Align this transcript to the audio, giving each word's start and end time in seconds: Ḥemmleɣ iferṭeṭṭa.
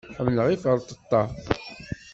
Ḥemmleɣ 0.17 0.47
iferṭeṭṭa. 0.49 1.23